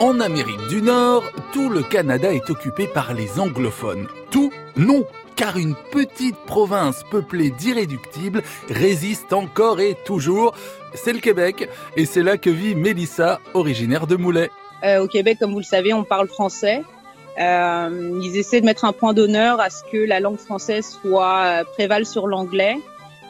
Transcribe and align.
En 0.00 0.20
Amérique 0.20 0.68
du 0.68 0.82
Nord, 0.82 1.24
tout 1.54 1.70
le 1.70 1.82
Canada 1.82 2.30
est 2.30 2.50
occupé 2.50 2.86
par 2.86 3.14
les 3.14 3.40
anglophones. 3.40 4.06
Tout 4.30 4.52
Non, 4.76 5.06
car 5.36 5.56
une 5.56 5.74
petite 5.90 6.36
province 6.46 7.02
peuplée 7.10 7.50
d'irréductibles 7.50 8.42
résiste 8.68 9.32
encore 9.32 9.80
et 9.80 9.96
toujours. 10.04 10.54
C'est 10.92 11.14
le 11.14 11.20
Québec, 11.20 11.70
et 11.96 12.04
c'est 12.04 12.22
là 12.22 12.36
que 12.36 12.50
vit 12.50 12.74
Mélissa, 12.74 13.40
originaire 13.54 14.06
de 14.06 14.16
Moulay. 14.16 14.50
Euh, 14.84 15.02
au 15.02 15.08
Québec, 15.08 15.38
comme 15.40 15.52
vous 15.52 15.60
le 15.60 15.64
savez, 15.64 15.94
on 15.94 16.04
parle 16.04 16.28
français. 16.28 16.82
Euh, 17.40 18.20
ils 18.22 18.36
essaient 18.36 18.60
de 18.60 18.66
mettre 18.66 18.84
un 18.84 18.92
point 18.92 19.14
d'honneur 19.14 19.60
à 19.60 19.70
ce 19.70 19.82
que 19.90 19.96
la 19.96 20.20
langue 20.20 20.38
française 20.38 20.98
soit 21.00 21.42
euh, 21.44 21.64
prévale 21.64 22.04
sur 22.04 22.26
l'anglais. 22.26 22.76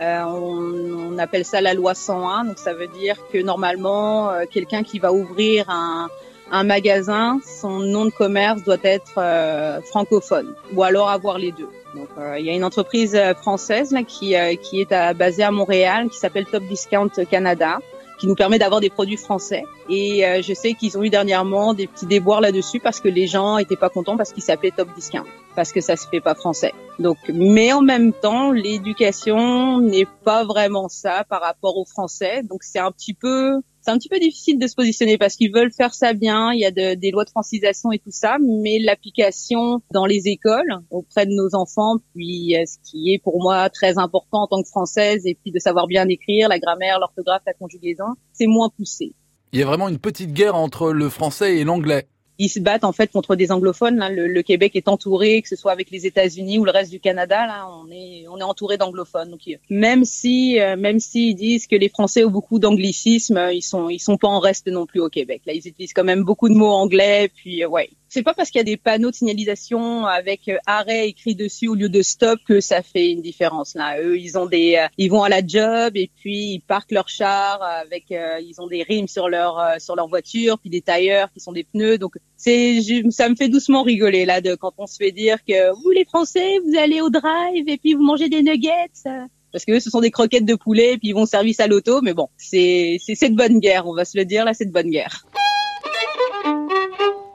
Euh, 0.00 0.22
on, 0.24 1.14
on, 1.14 1.18
appelle 1.18 1.44
ça 1.44 1.60
la 1.60 1.74
loi 1.74 1.94
101, 1.94 2.44
donc 2.44 2.58
ça 2.58 2.72
veut 2.72 2.86
dire 2.86 3.16
que 3.30 3.38
normalement, 3.38 4.30
euh, 4.30 4.44
quelqu'un 4.50 4.82
qui 4.82 4.98
va 4.98 5.12
ouvrir 5.12 5.68
un, 5.68 6.08
un 6.50 6.64
magasin, 6.64 7.40
son 7.44 7.78
nom 7.80 8.06
de 8.06 8.10
commerce 8.10 8.62
doit 8.64 8.76
être 8.82 9.14
euh, 9.18 9.80
francophone 9.82 10.54
ou 10.74 10.82
alors 10.82 11.08
avoir 11.08 11.38
les 11.38 11.52
deux. 11.52 11.68
Donc, 11.94 12.08
euh, 12.18 12.38
il 12.38 12.46
y 12.46 12.50
a 12.50 12.54
une 12.54 12.64
entreprise 12.64 13.14
euh, 13.14 13.34
française 13.34 13.92
là, 13.92 14.02
qui, 14.02 14.36
euh, 14.36 14.54
qui 14.54 14.80
est 14.80 14.92
à, 14.92 15.12
basée 15.14 15.42
à 15.42 15.50
Montréal 15.50 16.08
qui 16.08 16.18
s'appelle 16.18 16.46
Top 16.46 16.62
Discount 16.64 17.10
Canada 17.30 17.78
qui 18.20 18.26
nous 18.26 18.34
permet 18.34 18.58
d'avoir 18.58 18.80
des 18.80 18.90
produits 18.90 19.16
français. 19.16 19.64
Et 19.88 20.26
euh, 20.26 20.42
je 20.42 20.52
sais 20.52 20.74
qu'ils 20.74 20.98
ont 20.98 21.02
eu 21.02 21.08
dernièrement 21.08 21.72
des 21.72 21.86
petits 21.86 22.04
déboires 22.04 22.42
là-dessus 22.42 22.78
parce 22.78 23.00
que 23.00 23.08
les 23.08 23.26
gens 23.26 23.56
étaient 23.56 23.76
pas 23.76 23.88
contents 23.88 24.18
parce 24.18 24.32
qu'ils 24.32 24.42
s'appelaient 24.42 24.72
Top 24.72 24.88
Discount, 24.94 25.24
parce 25.56 25.72
que 25.72 25.80
ça 25.80 25.96
se 25.96 26.06
fait 26.06 26.20
pas 26.20 26.34
français. 26.34 26.72
Donc, 26.98 27.16
mais 27.32 27.72
en 27.72 27.80
même 27.80 28.12
temps, 28.12 28.52
l'éducation 28.52 29.80
n'est 29.80 30.06
pas 30.22 30.44
vraiment 30.44 30.88
ça 30.90 31.24
par 31.30 31.40
rapport 31.40 31.78
aux 31.78 31.86
Français. 31.86 32.42
Donc, 32.42 32.62
c'est 32.62 32.78
un 32.78 32.92
petit 32.92 33.14
peu 33.14 33.56
c'est 33.82 33.90
un 33.90 33.98
petit 33.98 34.08
peu 34.08 34.18
difficile 34.18 34.58
de 34.58 34.66
se 34.66 34.74
positionner 34.74 35.18
parce 35.18 35.36
qu'ils 35.36 35.52
veulent 35.52 35.72
faire 35.72 35.94
ça 35.94 36.12
bien. 36.12 36.52
Il 36.52 36.60
y 36.60 36.64
a 36.64 36.70
de, 36.70 36.94
des 36.94 37.10
lois 37.10 37.24
de 37.24 37.30
francisation 37.30 37.92
et 37.92 37.98
tout 37.98 38.10
ça, 38.10 38.36
mais 38.40 38.78
l'application 38.78 39.80
dans 39.92 40.06
les 40.06 40.28
écoles 40.28 40.78
auprès 40.90 41.26
de 41.26 41.32
nos 41.32 41.54
enfants, 41.54 41.96
puis 42.14 42.56
euh, 42.56 42.64
ce 42.66 42.76
qui 42.88 43.12
est 43.12 43.18
pour 43.18 43.42
moi 43.42 43.70
très 43.70 43.98
important 43.98 44.42
en 44.42 44.46
tant 44.46 44.62
que 44.62 44.68
française, 44.68 45.26
et 45.26 45.34
puis 45.34 45.52
de 45.52 45.58
savoir 45.58 45.86
bien 45.86 46.08
écrire, 46.08 46.48
la 46.48 46.58
grammaire, 46.58 46.98
l'orthographe, 46.98 47.42
la 47.46 47.54
conjugaison, 47.54 48.14
c'est 48.32 48.46
moins 48.46 48.70
poussé. 48.76 49.14
Il 49.52 49.58
y 49.58 49.62
a 49.62 49.66
vraiment 49.66 49.88
une 49.88 49.98
petite 49.98 50.32
guerre 50.32 50.54
entre 50.54 50.92
le 50.92 51.08
français 51.08 51.56
et 51.56 51.64
l'anglais 51.64 52.06
ils 52.40 52.48
se 52.48 52.58
battent 52.58 52.84
en 52.84 52.92
fait 52.92 53.12
contre 53.12 53.36
des 53.36 53.52
anglophones. 53.52 53.98
Là. 53.98 54.08
Le, 54.08 54.26
le, 54.26 54.42
Québec 54.42 54.74
est 54.74 54.88
entouré, 54.88 55.42
que 55.42 55.48
ce 55.48 55.56
soit 55.56 55.72
avec 55.72 55.90
les 55.90 56.06
États-Unis 56.06 56.58
ou 56.58 56.64
le 56.64 56.70
reste 56.70 56.90
du 56.90 56.98
Canada, 56.98 57.46
là, 57.46 57.68
on 57.68 57.90
est 57.92 58.24
on 58.28 58.38
est 58.38 58.42
entouré 58.42 58.78
d'anglophones. 58.78 59.30
Donc 59.30 59.42
même 59.68 60.06
si 60.06 60.58
euh, 60.58 60.74
même 60.74 61.00
s'ils 61.00 61.36
disent 61.36 61.66
que 61.66 61.76
les 61.76 61.90
Français 61.90 62.24
ont 62.24 62.30
beaucoup 62.30 62.58
d'anglicisme, 62.58 63.50
ils 63.52 63.60
sont 63.60 63.90
ils 63.90 63.98
sont 63.98 64.16
pas 64.16 64.28
en 64.28 64.40
reste 64.40 64.68
non 64.68 64.86
plus 64.86 65.00
au 65.00 65.10
Québec. 65.10 65.42
Là, 65.44 65.52
ils 65.52 65.68
utilisent 65.68 65.92
quand 65.92 66.02
même 66.02 66.24
beaucoup 66.24 66.48
de 66.48 66.54
mots 66.54 66.72
anglais. 66.72 67.30
Puis 67.34 67.62
euh, 67.62 67.68
ouais, 67.68 67.90
c'est 68.10 68.24
pas 68.24 68.34
parce 68.34 68.50
qu'il 68.50 68.58
y 68.58 68.60
a 68.60 68.64
des 68.64 68.76
panneaux 68.76 69.10
de 69.10 69.14
signalisation 69.14 70.04
avec 70.04 70.48
euh, 70.48 70.58
arrêt 70.66 71.08
écrit 71.08 71.36
dessus 71.36 71.68
au 71.68 71.76
lieu 71.76 71.88
de 71.88 72.02
stop 72.02 72.40
que 72.46 72.60
ça 72.60 72.82
fait 72.82 73.12
une 73.12 73.22
différence. 73.22 73.76
Là, 73.76 74.02
eux, 74.02 74.18
ils 74.18 74.36
ont 74.36 74.46
des, 74.46 74.76
euh, 74.76 74.88
ils 74.98 75.08
vont 75.08 75.22
à 75.22 75.28
la 75.28 75.46
job 75.46 75.96
et 75.96 76.10
puis 76.16 76.54
ils 76.54 76.60
parquent 76.60 76.90
leur 76.90 77.08
char 77.08 77.62
avec, 77.62 78.10
euh, 78.10 78.40
ils 78.40 78.60
ont 78.60 78.66
des 78.66 78.82
rimes 78.82 79.06
sur 79.06 79.28
leur 79.28 79.80
sur 79.80 79.94
leur 79.94 80.08
voiture, 80.08 80.58
puis 80.58 80.70
des 80.70 80.80
tailleurs 80.80 81.32
qui 81.32 81.38
sont 81.38 81.52
des 81.52 81.62
pneus. 81.62 81.98
Donc 81.98 82.14
c'est, 82.36 82.80
ça 83.10 83.28
me 83.28 83.36
fait 83.36 83.48
doucement 83.48 83.84
rigoler 83.84 84.24
là 84.24 84.40
de 84.40 84.56
quand 84.56 84.72
on 84.78 84.86
se 84.88 84.96
fait 84.96 85.12
dire 85.12 85.38
que 85.44 85.72
vous 85.80 85.90
les 85.90 86.04
Français, 86.04 86.58
vous 86.66 86.76
allez 86.76 87.00
au 87.00 87.10
drive 87.10 87.68
et 87.68 87.78
puis 87.78 87.94
vous 87.94 88.02
mangez 88.02 88.28
des 88.28 88.42
nuggets 88.42 88.90
parce 89.52 89.64
que 89.64 89.72
eux, 89.72 89.80
ce 89.80 89.90
sont 89.90 90.00
des 90.00 90.10
croquettes 90.10 90.44
de 90.44 90.54
poulet, 90.54 90.92
et 90.92 90.98
puis 90.98 91.08
ils 91.08 91.14
vont 91.14 91.26
service 91.26 91.58
à 91.60 91.66
l'auto. 91.66 92.02
Mais 92.02 92.14
bon, 92.14 92.28
c'est 92.36 92.98
c'est 93.00 93.30
de 93.30 93.36
bonne 93.36 93.60
guerre, 93.60 93.86
on 93.86 93.94
va 93.94 94.04
se 94.04 94.18
le 94.18 94.24
dire 94.24 94.44
là, 94.44 94.54
c'est 94.54 94.70
bonne 94.70 94.90
guerre. 94.90 95.24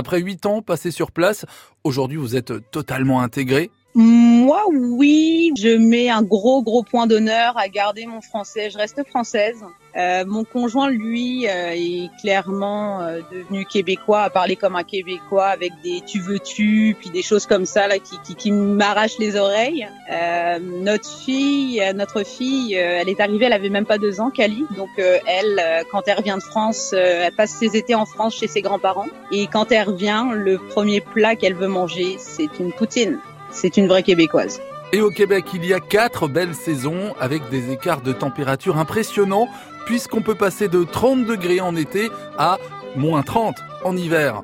Après 0.00 0.18
huit 0.18 0.46
ans 0.46 0.62
passés 0.62 0.90
sur 0.90 1.10
place, 1.10 1.44
aujourd'hui 1.84 2.16
vous 2.16 2.34
êtes 2.34 2.70
totalement 2.70 3.20
intégré 3.20 3.70
moi, 3.94 4.62
oui, 4.72 5.50
je 5.58 5.76
mets 5.76 6.08
un 6.10 6.22
gros, 6.22 6.62
gros 6.62 6.84
point 6.84 7.08
d'honneur 7.08 7.58
à 7.58 7.68
garder 7.68 8.06
mon 8.06 8.20
français. 8.20 8.70
Je 8.70 8.78
reste 8.78 9.04
française. 9.08 9.64
Euh, 9.96 10.24
mon 10.26 10.44
conjoint, 10.44 10.90
lui, 10.90 11.48
euh, 11.48 11.72
est 11.72 12.10
clairement 12.20 13.02
euh, 13.02 13.20
devenu 13.32 13.64
québécois, 13.64 14.22
à 14.22 14.30
parler 14.30 14.56
comme 14.56 14.76
un 14.76 14.84
québécois 14.84 15.46
avec 15.46 15.72
des 15.82 16.00
tu 16.06 16.20
veux 16.20 16.38
tu, 16.38 16.96
puis 16.98 17.10
des 17.10 17.22
choses 17.22 17.46
comme 17.46 17.66
ça 17.66 17.88
là 17.88 17.98
qui, 17.98 18.18
qui, 18.24 18.34
qui 18.34 18.52
m'arrachent 18.52 19.18
les 19.18 19.36
oreilles. 19.36 19.88
Euh, 20.12 20.58
notre 20.60 21.08
fille, 21.08 21.82
notre 21.94 22.24
fille, 22.24 22.74
elle 22.74 23.08
est 23.08 23.20
arrivée, 23.20 23.46
elle 23.46 23.52
avait 23.52 23.68
même 23.68 23.86
pas 23.86 23.98
deux 23.98 24.20
ans, 24.20 24.30
Cali. 24.30 24.64
Donc 24.76 24.90
elle, 24.98 25.62
quand 25.90 26.02
elle 26.06 26.18
revient 26.18 26.36
de 26.36 26.42
France, 26.42 26.92
elle 26.92 27.32
passe 27.32 27.50
ses 27.50 27.76
étés 27.76 27.94
en 27.94 28.06
France 28.06 28.36
chez 28.36 28.46
ses 28.46 28.62
grands-parents. 28.62 29.08
Et 29.32 29.46
quand 29.46 29.72
elle 29.72 29.88
revient, 29.88 30.26
le 30.32 30.58
premier 30.58 31.00
plat 31.00 31.36
qu'elle 31.36 31.54
veut 31.54 31.68
manger, 31.68 32.16
c'est 32.18 32.58
une 32.58 32.72
poutine. 32.72 33.18
C'est 33.50 33.76
une 33.76 33.88
vraie 33.88 34.02
québécoise. 34.02 34.60
Et 34.92 35.00
au 35.00 35.10
Québec, 35.10 35.44
il 35.54 35.64
y 35.64 35.72
a 35.72 35.78
quatre 35.80 36.26
belles 36.26 36.54
saisons 36.54 37.14
avec 37.20 37.48
des 37.48 37.70
écarts 37.70 38.00
de 38.00 38.12
température 38.12 38.76
impressionnants 38.76 39.48
puisqu'on 39.86 40.20
peut 40.20 40.34
passer 40.34 40.68
de 40.68 40.84
30 40.84 41.26
degrés 41.26 41.60
en 41.60 41.76
été 41.76 42.10
à 42.36 42.58
moins 42.96 43.22
30 43.22 43.56
en 43.84 43.96
hiver. 43.96 44.42